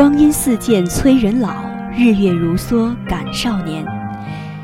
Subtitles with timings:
[0.00, 1.50] 光阴似箭催人老，
[1.94, 3.84] 日月如梭赶少年。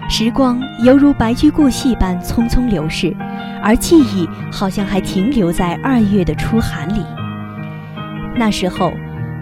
[0.09, 3.15] 时光犹如白驹过隙般匆匆流逝，
[3.63, 7.05] 而记忆好像还停留在二月的初寒里。
[8.35, 8.91] 那时候，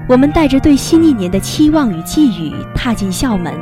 [0.08, 3.54] 我们带着对新一年的期望与寄语踏进校门。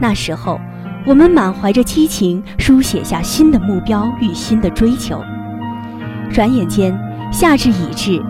[0.00, 0.60] 那时候，
[1.04, 5.20] 我们满怀着激情，书写下新的目标与新的追求。
[6.30, 6.96] 转眼间，
[7.32, 8.22] 夏至已至。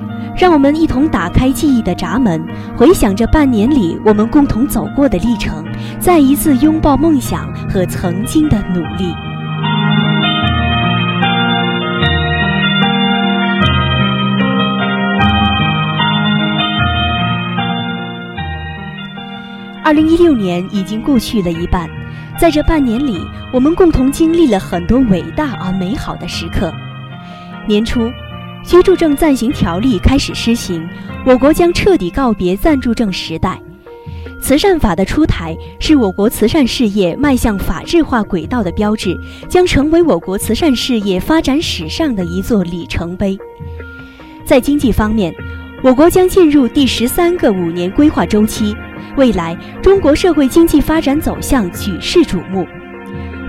[0.42, 2.45] 让我们一同打开记忆的闸门，
[2.77, 5.64] 回想着半年里我们共同走过的历程，
[6.00, 9.14] 再一次拥抱梦想和曾经的努力。
[19.84, 21.88] 二零一六年已经过去了一半，
[22.36, 26.75] 在这半年里，我们共同经历了很多伟大而美好的时刻。
[27.69, 28.11] 年初。
[28.64, 30.86] 居住证暂行条例开始施行，
[31.27, 33.60] 我国将彻底告别暂住证时代。
[34.41, 39.16] 慈善法的出台是我国慈善事业迈向法治化轨道的标志，
[39.48, 43.38] 将成为我国慈善事业发展史上的一座里程碑。
[44.44, 45.32] 在经济方面，
[45.82, 48.74] 我国将进入第十三个五年规划周期，
[49.16, 52.66] 未来中国社会经济发展走向举世瞩目。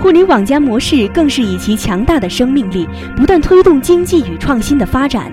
[0.04, 5.32] 互联网加模式更是以其强大的生命力，不断推动经济与创新的发展。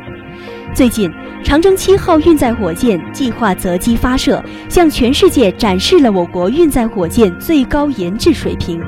[0.73, 1.13] 最近，
[1.43, 8.81] 长征七号运载火箭计划择机发射，向全世界展示了我国运载火箭最高研制水平。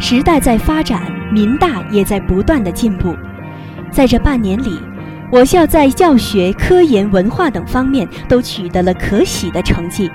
[0.00, 3.14] 时代在发展，民大也在不断的进步。
[3.90, 4.80] 在这半年里。
[5.32, 10.08] 我校在教学、科研、文化等方面都取得了可喜的成绩。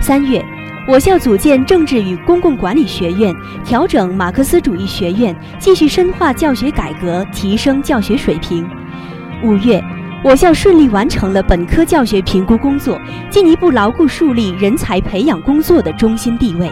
[0.00, 0.44] 三月，
[0.86, 3.34] 我校组建政治与公共管理学院，
[3.64, 8.64] 调整马克思主义学院，继续深化教学改革，提升教学水平。
[9.42, 9.82] 五月，
[10.22, 13.00] 我校顺利完成了本科教学评估工作，
[13.30, 16.70] 进一步牢固树立人才培养工作的中心地位。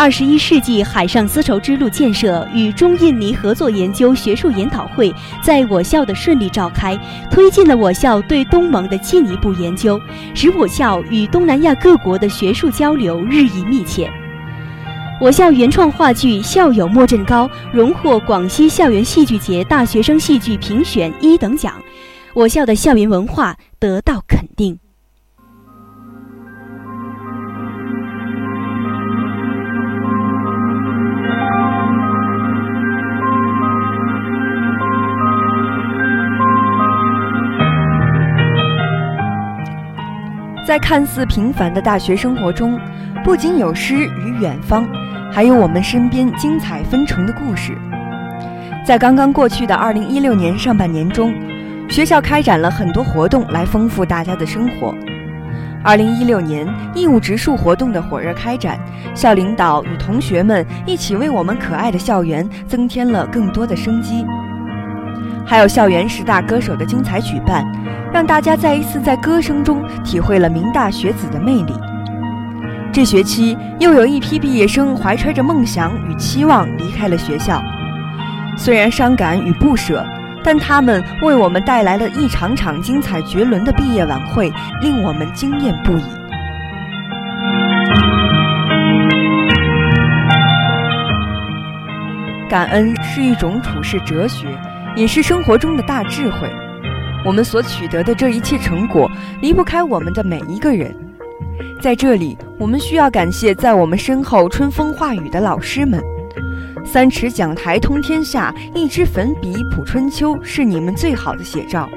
[0.00, 6.98] 二十一世纪海上丝绸之路建设与中印尼合作研究学术研讨会在我校的顺利召开，
[7.30, 10.00] 推进了我校对东盟的进一步研究，
[10.34, 14.10] 使我校与东南亚各国的学术交流日益密切。
[15.20, 21.74] 我校原创话剧《校友莫振高》荣获广西校园戏剧节大学生戏剧评选一等奖，
[22.32, 24.78] 我校的校园文化得到肯定。
[40.70, 42.78] 在看似平凡的大学生活中，
[43.24, 44.86] 不仅有诗与远方，
[45.32, 47.76] 还有我们身边精彩纷呈的故事。
[48.86, 51.34] 在刚刚过去的2016年上半年中，
[51.88, 54.94] 学校开展了很多活动来丰富大家的生活。
[55.84, 56.64] 2016年
[56.94, 58.78] 义务植树活动的火热开展，
[59.12, 64.24] 校领导与同学们一起为我们可爱的校园增添了更多的生机。
[65.44, 67.66] 还有校园十大歌手的精彩举办，
[68.12, 71.74] 让大家再一次在歌声中体会了明大学子的魅力。
[72.92, 77.62] 这学期又有一批毕业生怀揣着梦想与期望离开了学校，
[78.56, 80.04] 虽然伤感与不舍，
[80.42, 86.04] 但他们为我们带来了一场场精彩绝伦的毕业晚会，令我们惊艳不已。
[92.48, 94.48] 感恩是一种处世哲学。
[94.96, 96.50] 也是生活中的大智慧。
[97.24, 99.10] 我们所取得的这一切成果，
[99.42, 100.94] 离不开我们的每一个人。
[101.80, 106.02] 在这里，我们需要感谢在我们身后春风化雨的老师们。
[106.84, 111.88] 三尺讲台通天下，一支粉笔谱春秋，是你们最好的写照。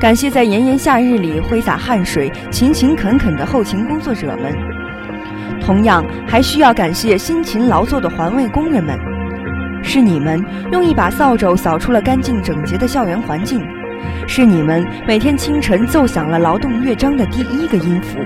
[0.00, 4.56] 感谢在炎炎夏日里挥洒汗水、勤勤恳恳的后勤工作者们。
[5.60, 8.98] 同样，还需要感谢辛勤劳作的环卫工人们。
[9.82, 10.42] 是你们
[10.72, 13.62] 用一把扫帚扫出了干净整洁的校园环境，
[14.26, 18.18] 是你们每天清晨奏响了劳动乐章的第一个音符。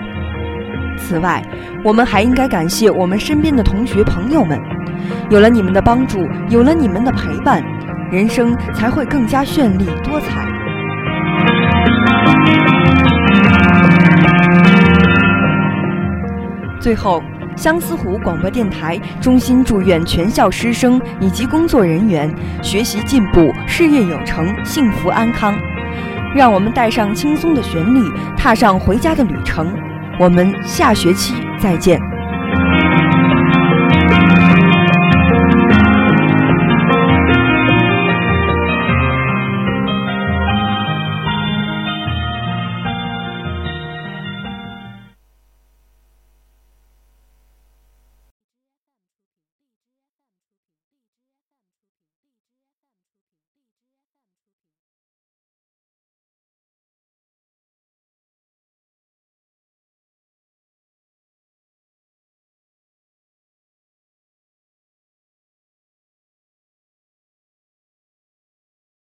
[0.97, 1.43] 此外，
[1.82, 4.59] 我们还应该感谢我们身边的同学朋友们，
[5.31, 7.62] 有了你们的帮助，有了你们的陪伴，
[8.11, 10.47] 人生才会更加绚丽多彩。
[16.81, 17.23] 最后。
[17.56, 25.55] 相思湖广播电台衷心祝愿全校师生以及工作人员学习进步、事业有成、幸福安康。
[26.35, 28.01] 让我们带上轻松的旋律，
[28.37, 29.73] 踏上回家的旅程。
[30.19, 32.13] 我们下学期再见。